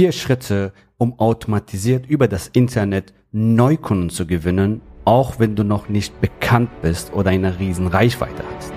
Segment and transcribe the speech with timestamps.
[0.00, 6.22] Vier Schritte, um automatisiert über das Internet Neukunden zu gewinnen, auch wenn du noch nicht
[6.22, 8.72] bekannt bist oder eine riesen Reichweite hast.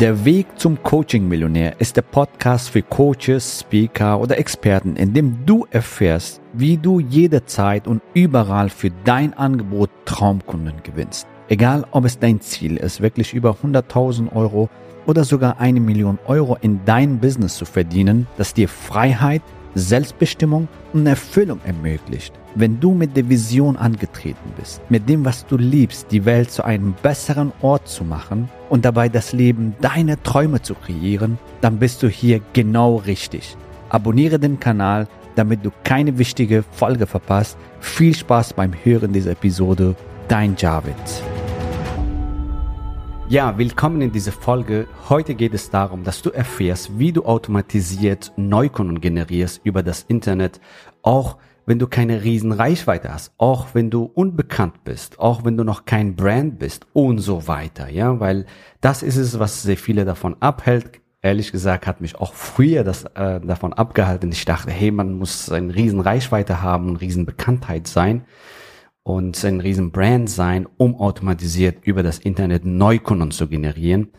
[0.00, 5.64] Der Weg zum Coaching-Millionär ist der Podcast für Coaches, Speaker oder Experten, in dem du
[5.70, 11.28] erfährst, wie du jederzeit und überall für dein Angebot Traumkunden gewinnst.
[11.48, 14.70] Egal, ob es dein Ziel ist, wirklich über 100.000 Euro
[15.06, 19.42] oder sogar eine Million Euro in dein Business zu verdienen, das dir Freiheit,
[19.74, 22.34] Selbstbestimmung und Erfüllung ermöglicht.
[22.54, 26.64] Wenn du mit der Vision angetreten bist, mit dem, was du liebst, die Welt zu
[26.64, 32.02] einem besseren Ort zu machen und dabei das Leben deiner Träume zu kreieren, dann bist
[32.02, 33.56] du hier genau richtig.
[33.88, 37.56] Abonniere den Kanal, damit du keine wichtige Folge verpasst.
[37.80, 39.96] Viel Spaß beim Hören dieser Episode.
[40.28, 40.94] Dein Javid.
[43.32, 44.86] Ja, willkommen in dieser Folge.
[45.08, 50.60] Heute geht es darum, dass du erfährst, wie du automatisiert Neukunden generierst über das Internet,
[51.00, 55.64] auch wenn du keine riesen Reichweite hast, auch wenn du unbekannt bist, auch wenn du
[55.64, 58.44] noch kein Brand bist und so weiter, ja, weil
[58.82, 61.00] das ist es, was sehr viele davon abhält.
[61.22, 64.30] Ehrlich gesagt hat mich auch früher das äh, davon abgehalten.
[64.30, 68.26] Ich dachte, hey, man muss eine riesen Reichweite haben, eine riesen Bekanntheit sein
[69.02, 74.12] und ein riesen Brand sein, um automatisiert über das Internet Neukunden zu generieren,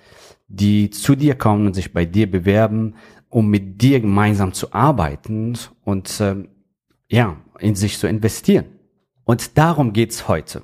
[0.48, 2.96] die zu dir kommen und sich bei dir bewerben,
[3.30, 6.50] um mit dir gemeinsam zu arbeiten und ähm,
[7.08, 8.66] ja, in sich zu investieren.
[9.24, 10.64] Und darum geht's heute.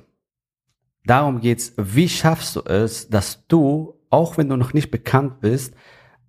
[1.04, 5.74] Darum geht's, wie schaffst du es, dass du, auch wenn du noch nicht bekannt bist,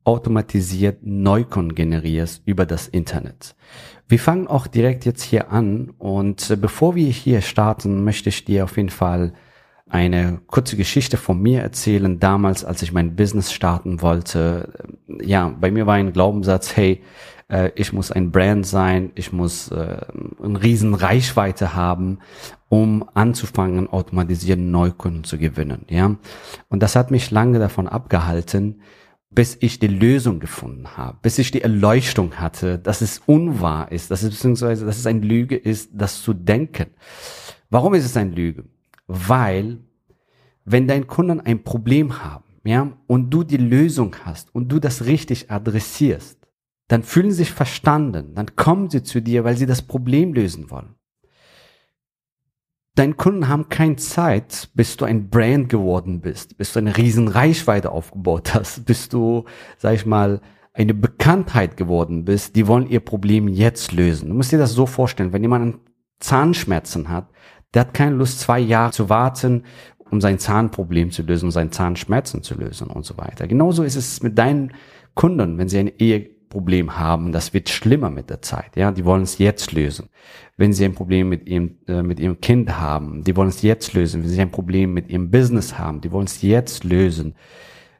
[0.04, 3.56] automatisiert Neukunden generierst über das Internet.
[4.08, 8.44] Wir fangen auch direkt jetzt hier an und äh, bevor wir hier starten, möchte ich
[8.44, 9.34] dir auf jeden Fall
[9.88, 12.20] eine kurze Geschichte von mir erzählen.
[12.20, 14.74] Damals, als ich mein Business starten wollte,
[15.08, 17.02] äh, ja, bei mir war ein Glaubenssatz, hey,
[17.50, 19.98] äh, ich muss ein Brand sein, ich muss äh,
[20.42, 22.20] eine riesen Reichweite haben,
[22.70, 26.16] um anzufangen, automatisieren Neukunden zu gewinnen, ja.
[26.70, 28.82] Und das hat mich lange davon abgehalten,
[29.32, 34.12] bis ich die Lösung gefunden habe, bis ich die Erleuchtung hatte, dass es unwahr ist,
[34.12, 36.88] dass es beziehungsweise, dass es eine Lüge ist, das zu denken.
[37.70, 38.66] Warum ist es eine Lüge?
[39.08, 39.80] Weil,
[40.66, 45.06] wenn dein Kunden ein Problem haben, ja, und du die Lösung hast und du das
[45.06, 46.38] richtig adressierst,
[46.90, 50.70] dann fühlen sie sich verstanden, dann kommen sie zu dir, weil sie das Problem lösen
[50.70, 50.96] wollen.
[53.02, 57.28] Deine Kunden haben keine Zeit, bis du ein Brand geworden bist, bis du eine riesen
[57.30, 59.46] Reichweite aufgebaut hast, bis du,
[59.80, 60.40] sag ich mal,
[60.72, 62.56] eine Bekanntheit geworden bist.
[62.56, 64.30] Die wollen ihr Problem jetzt lösen.
[64.30, 65.80] Du musst dir das so vorstellen, wenn jemand
[66.20, 67.32] Zahnschmerzen hat,
[67.74, 69.64] der hat keine Lust, zwei Jahre zu warten,
[70.12, 73.48] um sein Zahnproblem zu lösen, um seine Zahnschmerzen zu lösen und so weiter.
[73.48, 74.74] Genauso ist es mit deinen
[75.16, 78.76] Kunden, wenn sie eine Ehe Problem haben, das wird schlimmer mit der Zeit.
[78.76, 80.10] Ja, die wollen es jetzt lösen.
[80.58, 83.94] Wenn sie ein Problem mit ihrem äh, mit ihrem Kind haben, die wollen es jetzt
[83.94, 84.22] lösen.
[84.22, 87.34] Wenn sie ein Problem mit ihrem Business haben, die wollen es jetzt lösen.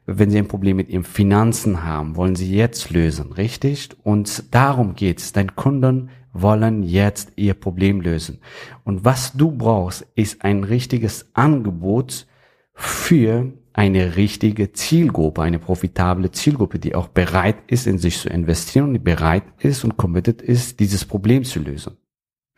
[0.06, 3.88] Wenn sie ein Problem mit ihren Finanzen haben, wollen sie jetzt lösen, richtig?
[4.02, 5.32] Und darum geht's.
[5.32, 8.40] Deine Kunden wollen jetzt ihr Problem lösen.
[8.84, 12.26] Und was du brauchst, ist ein richtiges Angebot
[12.74, 18.90] für eine richtige Zielgruppe, eine profitable Zielgruppe, die auch bereit ist, in sich zu investieren
[18.90, 21.96] und bereit ist und committed ist, dieses Problem zu lösen.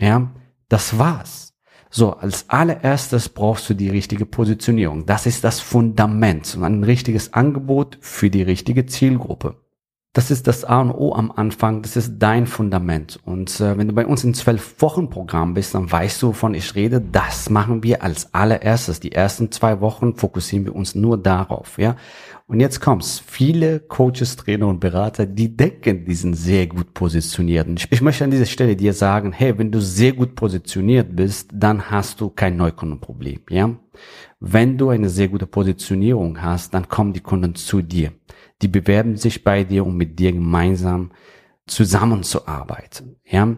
[0.00, 0.32] Ja,
[0.68, 1.54] das war's.
[1.90, 5.06] So, als allererstes brauchst du die richtige Positionierung.
[5.06, 9.63] Das ist das Fundament und ein richtiges Angebot für die richtige Zielgruppe.
[10.14, 13.18] Das ist das A und O am Anfang, das ist dein Fundament.
[13.24, 16.54] Und äh, wenn du bei uns in zwölf Wochen Programm bist, dann weißt du, wovon
[16.54, 17.00] ich rede.
[17.00, 19.00] Das machen wir als allererstes.
[19.00, 21.96] Die ersten zwei Wochen fokussieren wir uns nur darauf, ja.
[22.46, 23.22] Und jetzt kommt's.
[23.26, 27.66] Viele Coaches, Trainer und Berater, die denken, die sind sehr gut positioniert.
[27.66, 31.50] Und ich möchte an dieser Stelle dir sagen, hey, wenn du sehr gut positioniert bist,
[31.54, 33.76] dann hast du kein Neukundenproblem, ja.
[34.40, 38.12] Wenn du eine sehr gute Positionierung hast, dann kommen die Kunden zu dir
[38.62, 41.12] die bewerben sich bei dir, um mit dir gemeinsam
[41.66, 43.16] zusammenzuarbeiten.
[43.24, 43.56] Ja,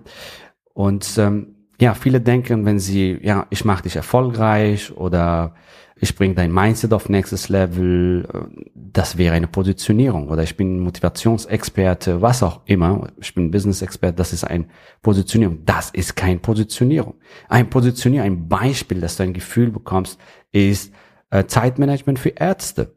[0.75, 5.55] und ähm, ja, viele denken, wenn sie, ja, ich mache dich erfolgreich oder
[5.99, 10.81] ich bringe dein Mindset auf nächstes Level, äh, das wäre eine Positionierung oder ich bin
[10.81, 14.67] Motivationsexperte, was auch immer, ich bin Business-Experte, das ist eine
[15.03, 15.65] Positionierung.
[15.65, 17.15] Das ist kein Positionierung.
[17.49, 20.19] Ein Positionierung, ein Beispiel, dass du ein Gefühl bekommst,
[20.53, 20.93] ist
[21.31, 22.95] äh, Zeitmanagement für Ärzte.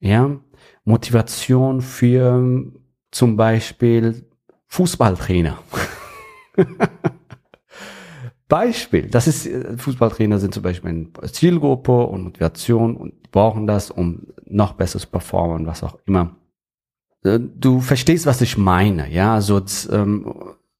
[0.00, 0.38] Ja,
[0.84, 2.72] Motivation für
[3.10, 4.26] zum Beispiel
[4.66, 5.58] Fußballtrainer.
[8.48, 13.90] Beispiel, das ist, äh, Fußballtrainer sind zum Beispiel eine Zielgruppe und Motivation und brauchen das,
[13.90, 16.36] um noch besser zu performen, was auch immer.
[17.24, 19.60] Äh, du verstehst, was ich meine, ja, also
[19.90, 20.32] ähm,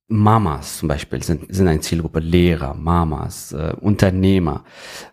[0.08, 4.64] Mamas zum Beispiel sind, sind eine Zielgruppe, Lehrer, Mamas, äh, Unternehmer,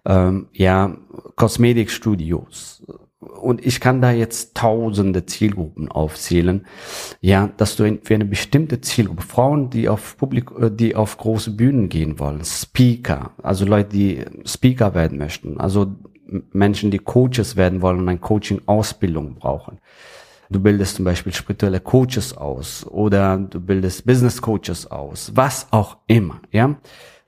[0.06, 0.96] ähm, ja,
[1.36, 2.84] Kosmetikstudios.
[3.42, 6.66] Und ich kann da jetzt tausende Zielgruppen aufzählen.
[7.22, 11.52] Ja, dass du für eine bestimmte Zielgruppe, Frauen, die auf Publik, äh, die auf große
[11.52, 15.96] Bühnen gehen wollen, Speaker, also Leute, die Speaker werden möchten, also
[16.52, 19.80] Menschen, die Coaches werden wollen und eine Coaching-Ausbildung brauchen
[20.54, 25.98] Du bildest zum Beispiel spirituelle Coaches aus oder du bildest Business Coaches aus, was auch
[26.06, 26.76] immer, ja.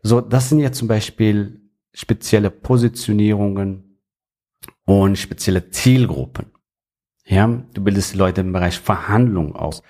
[0.04, 1.60] So, das sind jetzt zum Beispiel
[1.92, 3.85] spezielle Positionierungen
[4.86, 6.48] und spezielle Zielgruppen.
[7.26, 9.82] Ja, du bildest die Leute im Bereich Verhandlung aus.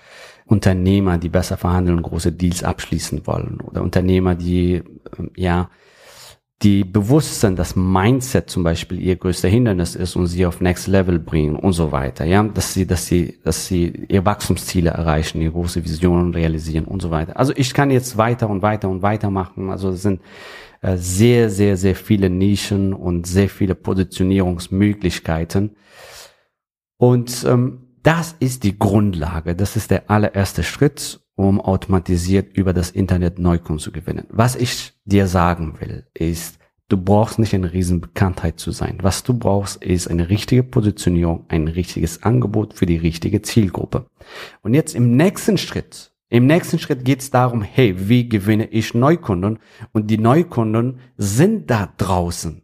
[0.46, 4.84] Unternehmer, die besser verhandeln große Deals abschließen wollen oder Unternehmer, die
[5.18, 5.70] ähm, ja
[6.62, 10.88] die bewusst sind, dass Mindset zum Beispiel ihr größter Hindernis ist und sie auf Next
[10.88, 15.42] Level bringen und so weiter, ja, dass sie, dass sie, dass sie ihr Wachstumsziele erreichen,
[15.42, 17.38] ihre große Visionen realisieren und so weiter.
[17.38, 19.70] Also ich kann jetzt weiter und weiter und weiter machen.
[19.70, 20.22] Also es sind
[20.98, 25.76] sehr, sehr, sehr viele Nischen und sehr viele Positionierungsmöglichkeiten.
[26.98, 29.56] Und ähm, das ist die Grundlage.
[29.56, 34.26] Das ist der allererste Schritt um automatisiert über das Internet Neukunden zu gewinnen.
[34.30, 39.00] Was ich dir sagen will, ist, du brauchst nicht eine riesen Bekanntheit zu sein.
[39.02, 44.06] Was du brauchst, ist eine richtige Positionierung, ein richtiges Angebot für die richtige Zielgruppe.
[44.62, 48.94] Und jetzt im nächsten Schritt, im nächsten Schritt geht es darum, hey, wie gewinne ich
[48.94, 49.60] Neukunden?
[49.94, 52.62] Und die Neukunden sind da draußen.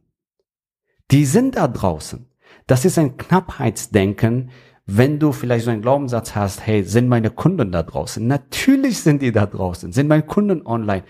[1.09, 2.25] Die sind da draußen.
[2.67, 4.51] Das ist ein Knappheitsdenken,
[4.85, 8.27] wenn du vielleicht so einen Glaubenssatz hast, hey, sind meine Kunden da draußen?
[8.27, 9.93] Natürlich sind die da draußen.
[9.93, 11.03] Sind meine Kunden online?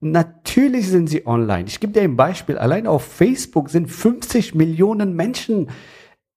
[0.00, 1.64] Natürlich sind sie online.
[1.66, 2.58] Ich gebe dir ein Beispiel.
[2.58, 5.70] Allein auf Facebook sind 50 Millionen Menschen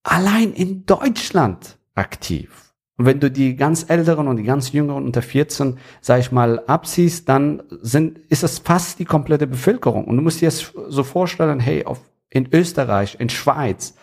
[0.03, 2.68] allein in Deutschland aktiv.
[2.99, 6.59] Und wenn du die ganz Älteren und die ganz Jüngeren unter 14, sag ich mal,
[6.67, 10.03] abziehst, dann sind, ist es fast die komplette Bevölkerung.
[10.03, 13.95] Und du musst dir jetzt so vorstellen, hey, auf, in Österreich, in Schweiz,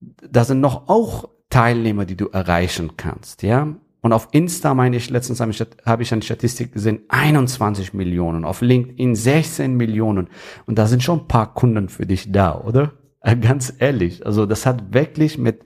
[0.00, 3.68] da sind noch auch Teilnehmer, die du erreichen kannst, ja.
[4.00, 8.46] Und auf Insta meine ich, letztens habe ich, habe ich eine Statistik gesehen, 21 Millionen,
[8.46, 10.28] auf LinkedIn 16 Millionen.
[10.64, 12.92] Und da sind schon ein paar Kunden für dich da, oder?
[13.20, 14.24] Äh, ganz ehrlich.
[14.24, 15.60] Also das hat wirklich mit,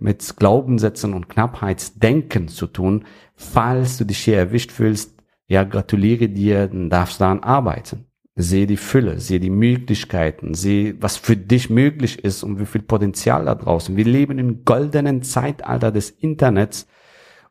[0.00, 3.04] mit Glaubenssätzen und Knappheitsdenken zu tun.
[3.34, 5.14] Falls du dich hier erwischt fühlst,
[5.46, 8.06] ja, gratuliere dir, dann darfst du daran arbeiten.
[8.36, 12.82] Sehe die Fülle, sehe die Möglichkeiten, sehe, was für dich möglich ist und wie viel
[12.82, 13.96] Potenzial da draußen.
[13.96, 16.86] Wir leben im goldenen Zeitalter des Internets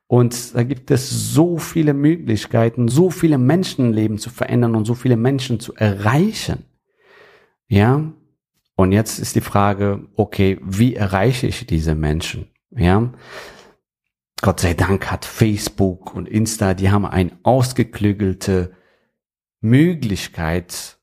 [0.07, 5.17] und da gibt es so viele Möglichkeiten, so viele Menschenleben zu verändern und so viele
[5.17, 6.65] Menschen zu erreichen.
[7.67, 8.11] Ja.
[8.79, 12.47] Und jetzt ist die Frage, okay, wie erreiche ich diese Menschen?
[12.71, 13.11] Ja.
[14.41, 18.71] Gott sei Dank hat Facebook und Insta, die haben ein ausgeklügelte
[19.59, 20.97] Möglichkeit,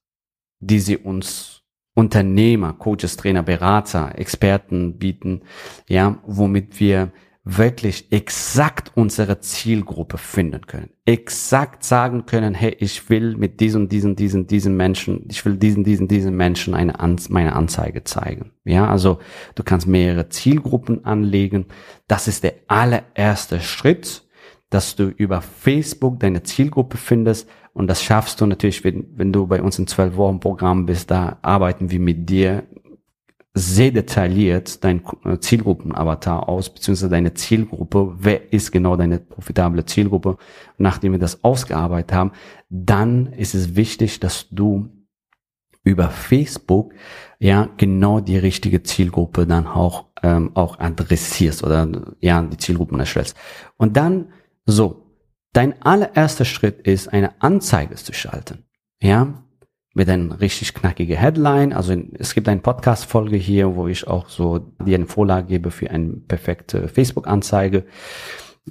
[0.58, 1.64] die sie uns
[1.94, 5.43] Unternehmer, Coaches, Trainer, Berater, Experten bieten,
[5.87, 7.12] ja, womit wir
[7.48, 10.90] wirklich exakt unsere Zielgruppe finden können.
[11.04, 15.84] Exakt sagen können, hey, ich will mit diesen, diesen, diesen, diesen Menschen, ich will diesen,
[15.84, 18.50] diesen, diesen Menschen eine An meine Anzeige zeigen.
[18.64, 19.20] Ja, also
[19.54, 21.66] du kannst mehrere Zielgruppen anlegen.
[22.08, 24.25] Das ist der allererste Schritt,
[24.69, 29.46] dass du über Facebook deine Zielgruppe findest und das schaffst du natürlich, wenn, wenn du
[29.46, 32.62] bei uns im 12-Wochen-Programm bist, da arbeiten wir mit dir
[33.58, 40.36] sehr detailliert dein äh, Zielgruppenavatar aus, beziehungsweise deine Zielgruppe, wer ist genau deine profitable Zielgruppe.
[40.79, 42.32] Nachdem wir das ausgearbeitet haben,
[42.69, 44.89] dann ist es wichtig, dass du
[45.82, 46.93] über Facebook
[47.39, 51.89] ja genau die richtige Zielgruppe dann auch ähm, auch adressierst oder
[52.20, 53.36] ja die Zielgruppen erstellst.
[53.77, 54.27] Und dann
[54.67, 55.06] so
[55.56, 58.65] Dein allererster Schritt ist, eine Anzeige zu schalten.
[59.01, 59.43] Ja,
[59.96, 61.72] mit einer richtig knackige Headline.
[61.72, 65.91] Also es gibt eine Podcast-Folge hier, wo ich auch so dir eine Vorlage gebe für
[65.91, 67.86] eine perfekte Facebook-Anzeige.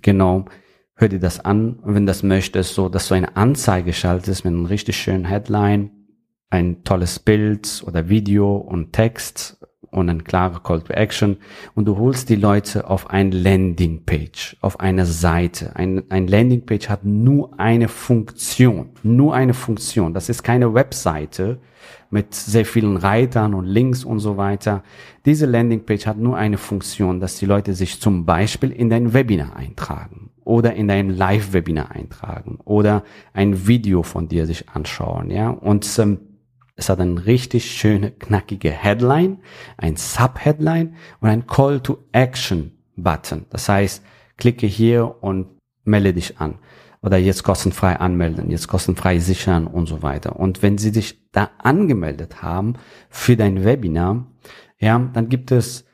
[0.03, 0.45] Genau.
[0.93, 4.67] Hör dir das an, wenn das möchtest, so dass du eine Anzeige schaltest mit einem
[4.67, 5.89] richtig schönen Headline,
[6.51, 9.57] ein tolles Bild oder Video und Text
[9.95, 11.37] und ein klarer Call to Action
[11.73, 15.75] und du holst die Leute auf ein Landingpage, auf eine Seite.
[15.75, 20.13] Ein, ein Landingpage hat nur eine Funktion, nur eine Funktion.
[20.13, 21.59] Das ist keine Webseite
[22.09, 24.83] mit sehr vielen Reitern und Links und so weiter.
[25.25, 29.55] Diese Landingpage hat nur eine Funktion, dass die Leute sich zum Beispiel in dein Webinar
[29.55, 35.49] eintragen oder in dein Live-Webinar eintragen oder ein Video von dir sich anschauen, ja.
[35.49, 36.19] Und ähm,
[36.75, 39.39] es hat eine richtig schöne, knackige Headline,
[39.77, 43.45] ein Subheadline und ein Call to Action Button.
[43.49, 44.03] Das heißt,
[44.37, 45.47] klicke hier und
[45.83, 46.59] melde dich an.
[47.01, 50.39] oder jetzt kostenfrei anmelden, jetzt kostenfrei sichern und so weiter.
[50.39, 52.73] Und wenn Sie sich da angemeldet haben
[53.09, 54.25] für dein Webinar,
[54.79, 55.84] ja, dann gibt es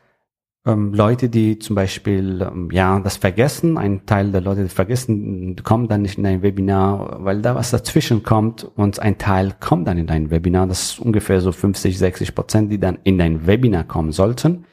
[0.65, 3.77] ähm, Leute, die zum Beispiel ähm, ja das vergessen.
[3.77, 7.71] Ein Teil der Leute die vergessen, kommen dann nicht in dein Webinar, weil da was
[7.71, 10.67] dazwischen kommt und ein Teil kommt dann in dein Webinar.
[10.67, 14.65] Das ist ungefähr so 50, 60 Prozent, die dann in dein Webinar kommen sollten.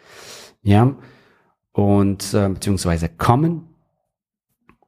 [0.63, 0.95] Ja,
[1.73, 3.65] und äh, beziehungsweise kommen.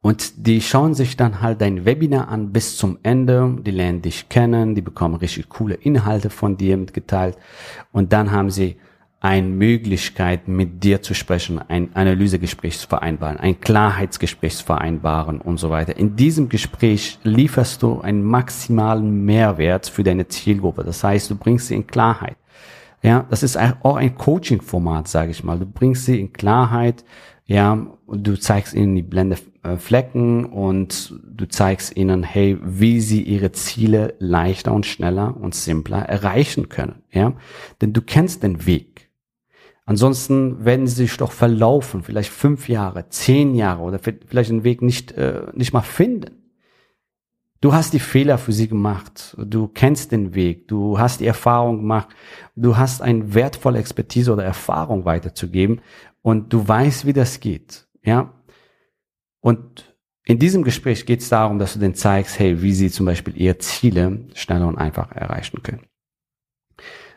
[0.01, 3.57] Und die schauen sich dann halt dein Webinar an bis zum Ende.
[3.61, 7.37] Die lernen dich kennen, die bekommen richtig coole Inhalte von dir mitgeteilt.
[7.91, 8.77] Und dann haben sie
[9.21, 15.59] eine Möglichkeit, mit dir zu sprechen, ein Analysegespräch zu vereinbaren, ein Klarheitsgespräch zu vereinbaren und
[15.59, 15.95] so weiter.
[15.95, 20.83] In diesem Gespräch lieferst du einen maximalen Mehrwert für deine Zielgruppe.
[20.83, 22.35] Das heißt, du bringst sie in Klarheit.
[23.03, 25.59] Ja, das ist auch ein Coaching-Format, sage ich mal.
[25.59, 27.05] Du bringst sie in Klarheit,
[27.45, 33.21] ja, du zeigst ihnen die blende äh, Flecken und du zeigst ihnen, hey, wie sie
[33.21, 37.33] ihre Ziele leichter und schneller und simpler erreichen können, ja.
[37.81, 38.90] Denn du kennst den Weg.
[39.85, 44.81] Ansonsten werden sie sich doch verlaufen, vielleicht fünf Jahre, zehn Jahre oder vielleicht den Weg
[44.81, 46.41] nicht, äh, nicht mal finden.
[47.61, 49.35] Du hast die Fehler für sie gemacht.
[49.37, 50.67] Du kennst den Weg.
[50.67, 52.09] Du hast die Erfahrung gemacht.
[52.55, 55.81] Du hast eine wertvolle Expertise oder Erfahrung weiterzugeben
[56.23, 57.87] und du weißt, wie das geht.
[58.03, 58.33] Ja.
[59.41, 59.95] Und
[60.25, 63.35] in diesem Gespräch geht es darum, dass du denen zeigst, hey, wie sie zum Beispiel
[63.37, 65.85] ihre Ziele schneller und einfacher erreichen können.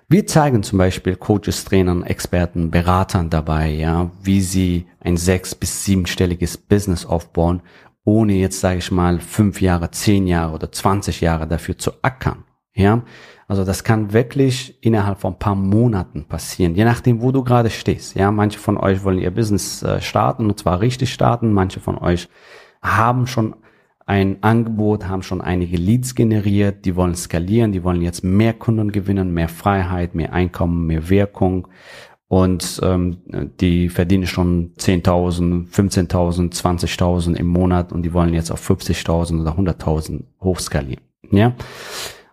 [0.06, 5.84] Wir zeigen zum Beispiel Coaches, Trainern, Experten, Beratern dabei, ja, wie sie ein sechs- bis
[5.84, 7.62] siebenstelliges Business aufbauen,
[8.04, 12.44] ohne jetzt, sage ich mal, fünf Jahre, zehn Jahre oder zwanzig Jahre dafür zu ackern.
[12.74, 13.02] Ja,
[13.48, 17.70] also das kann wirklich innerhalb von ein paar Monaten passieren, je nachdem, wo du gerade
[17.70, 18.14] stehst.
[18.14, 21.52] Ja, manche von euch wollen ihr Business äh, starten und zwar richtig starten.
[21.52, 22.28] Manche von euch
[22.82, 23.54] haben schon
[24.06, 28.92] ein Angebot, haben schon einige Leads generiert, die wollen skalieren, die wollen jetzt mehr Kunden
[28.92, 31.68] gewinnen, mehr Freiheit, mehr Einkommen, mehr Wirkung
[32.28, 33.18] und ähm,
[33.60, 39.52] die verdienen schon 10.000, 15.000, 20.000 im Monat und die wollen jetzt auf 50.000 oder
[39.52, 41.04] 100.000 hochskalieren.
[41.30, 41.54] Ja,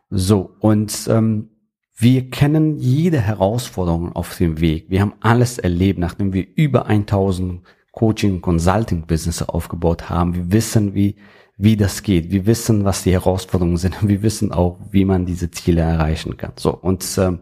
[0.10, 1.50] so und ähm,
[1.96, 4.90] wir kennen jede Herausforderung auf dem Weg.
[4.90, 7.62] Wir haben alles erlebt, nachdem wir über 1000
[7.92, 10.34] Coaching, Consulting Business aufgebaut haben.
[10.34, 11.16] Wir wissen, wie
[11.62, 12.32] wie das geht.
[12.32, 13.96] Wir wissen, was die Herausforderungen sind.
[14.08, 16.54] Wir wissen auch, wie man diese Ziele erreichen kann.
[16.58, 17.40] So und ähm,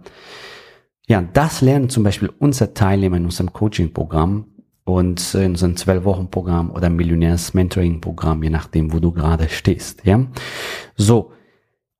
[1.08, 4.46] ja, das lernen zum Beispiel unsere Teilnehmer in unserem Coaching-Programm
[4.84, 9.50] und in unserem zwölf Wochen Programm oder Millionärs Mentoring Programm, je nachdem, wo du gerade
[9.50, 10.06] stehst.
[10.06, 10.28] Ja,
[10.96, 11.32] so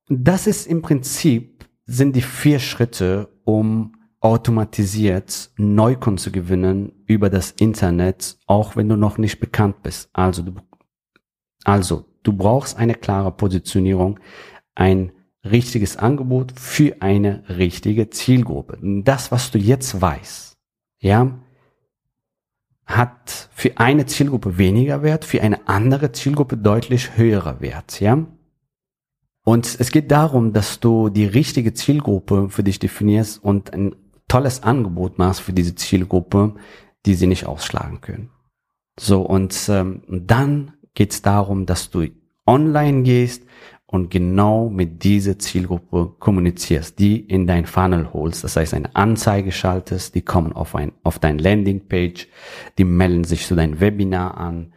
[0.08, 7.52] das ist im Prinzip sind die vier Schritte, um automatisiert Neukunden zu gewinnen über das
[7.52, 10.10] Internet, auch wenn du noch nicht bekannt bist.
[10.12, 10.54] Also du,
[11.64, 14.20] also du brauchst eine klare Positionierung,
[14.74, 15.12] ein
[15.44, 18.78] richtiges Angebot für eine richtige Zielgruppe.
[19.04, 20.56] Das, was du jetzt weißt,
[20.98, 21.38] ja,
[22.86, 28.26] hat für eine Zielgruppe weniger Wert, für eine andere Zielgruppe deutlich höherer Wert, ja.
[29.44, 33.96] Und es geht darum, dass du die richtige Zielgruppe für dich definierst und ein
[34.28, 36.54] tolles Angebot machst für diese Zielgruppe,
[37.06, 38.30] die sie nicht ausschlagen können.
[38.98, 42.08] So, und ähm, dann geht es darum, dass du
[42.46, 43.44] online gehst
[43.86, 48.44] und genau mit dieser Zielgruppe kommunizierst, die in dein Funnel holst.
[48.44, 52.28] Das heißt, eine Anzeige schaltest, die kommen auf, ein, auf dein Landingpage,
[52.78, 54.72] die melden sich zu deinem Webinar an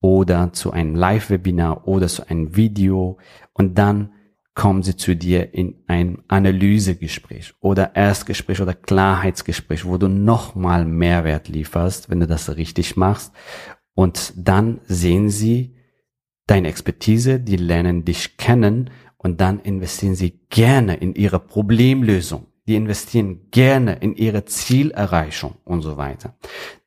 [0.00, 3.18] oder zu einem Live-Webinar oder zu einem Video
[3.52, 4.12] und dann
[4.54, 11.48] kommen sie zu dir in ein Analysegespräch oder Erstgespräch oder Klarheitsgespräch, wo du nochmal Mehrwert
[11.48, 13.32] lieferst, wenn du das richtig machst.
[13.96, 15.74] Und dann sehen sie,
[16.46, 22.46] deine Expertise, die lernen dich kennen und dann investieren sie gerne in ihre Problemlösung.
[22.66, 26.34] Die investieren gerne in ihre Zielerreichung und so weiter.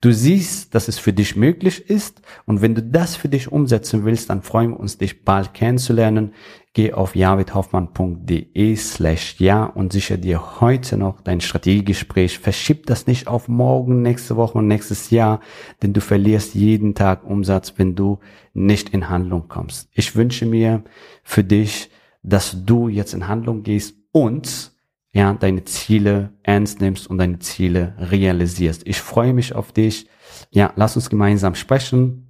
[0.01, 4.03] Du siehst, dass es für dich möglich ist und wenn du das für dich umsetzen
[4.03, 6.33] willst, dann freuen wir uns, dich bald kennenzulernen.
[6.73, 12.39] Geh auf javidhoffmann.de slash ja und sicher dir heute noch dein Strategiegespräch.
[12.39, 15.39] Verschieb das nicht auf morgen, nächste Woche und nächstes Jahr,
[15.81, 18.19] denn du verlierst jeden Tag Umsatz, wenn du
[18.53, 19.89] nicht in Handlung kommst.
[19.93, 20.83] Ich wünsche mir
[21.23, 21.89] für dich,
[22.21, 24.73] dass du jetzt in Handlung gehst und
[25.11, 28.83] ja, deine Ziele ernst nimmst und deine Ziele realisierst.
[28.85, 30.07] Ich freue mich auf dich.
[30.51, 32.29] Ja, lass uns gemeinsam sprechen,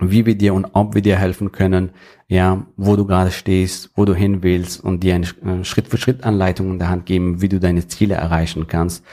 [0.00, 1.90] wie wir dir und ob wir dir helfen können,
[2.28, 6.24] ja, wo du gerade stehst, wo du hin willst und dir eine Schritt für Schritt
[6.24, 9.04] Anleitung in der Hand geben, wie du deine Ziele erreichen kannst.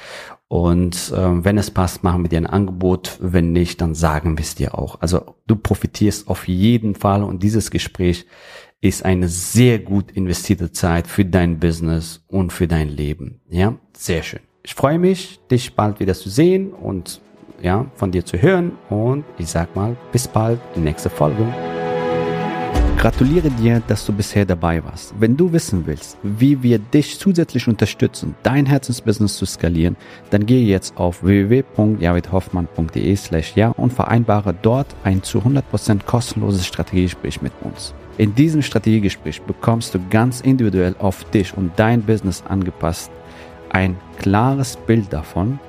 [0.48, 3.18] Und äh, wenn es passt, machen wir dir ein Angebot.
[3.20, 5.02] Wenn nicht, dann sagen wir es dir auch.
[5.02, 8.28] Also du profitierst auf jeden Fall und dieses Gespräch
[8.84, 13.40] ist eine sehr gut investierte Zeit für dein Business und für dein Leben.
[13.50, 14.42] Ja, sehr schön.
[14.62, 17.22] Ich freue mich, dich bald wieder zu sehen und
[17.62, 21.48] ja, von dir zu hören und ich sag mal, bis bald, die nächste Folge.
[22.98, 25.14] Gratuliere dir, dass du bisher dabei warst.
[25.18, 29.96] Wenn du wissen willst, wie wir dich zusätzlich unterstützen, dein Herzensbusiness zu skalieren,
[30.30, 37.42] dann gehe jetzt auf www.javidhoffmann.de slash ja und vereinbare dort ein zu 100% kostenloses Strategiegespräch
[37.42, 37.94] mit uns.
[38.18, 43.12] In diesem Strategiegespräch bekommst du ganz individuell auf dich und dein Business angepasst
[43.70, 45.60] ein klares Bild davon,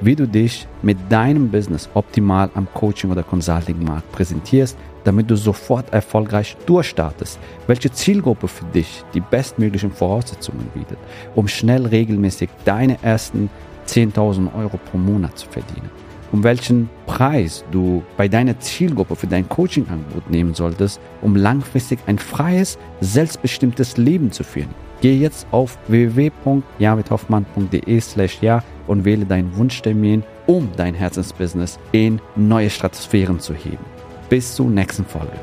[0.00, 5.92] wie du dich mit deinem Business optimal am Coaching- oder Consulting-Markt präsentierst, damit du sofort
[5.92, 10.98] erfolgreich durchstartest, welche Zielgruppe für dich die bestmöglichen Voraussetzungen bietet,
[11.34, 13.50] um schnell regelmäßig deine ersten
[13.88, 15.90] 10.000 Euro pro Monat zu verdienen,
[16.32, 22.18] um welchen Preis du bei deiner Zielgruppe für dein Coaching-Angebot nehmen solltest, um langfristig ein
[22.18, 24.74] freies, selbstbestimmtes Leben zu führen.
[25.00, 32.70] Gehe jetzt auf www.javidhoffmann.de slash ja und wähle deinen Wunschtermin, um dein Herzensbusiness in neue
[32.70, 33.84] Stratosphären zu heben.
[34.28, 35.38] Bis zur nächsten Folge.